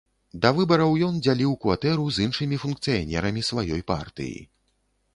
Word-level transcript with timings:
Да 0.45 0.51
выбараў 0.59 0.95
ён 1.07 1.19
дзяліў 1.25 1.53
кватэру 1.67 2.07
з 2.17 2.25
іншымі 2.31 2.61
функцыянерамі 2.65 3.41
сваёй 3.53 3.81
партыі. 3.97 4.39